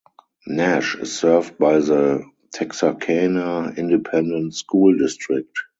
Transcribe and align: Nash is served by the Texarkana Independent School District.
Nash 0.47 0.95
is 0.95 1.15
served 1.15 1.59
by 1.59 1.77
the 1.77 2.23
Texarkana 2.51 3.71
Independent 3.77 4.55
School 4.55 4.97
District. 4.97 5.55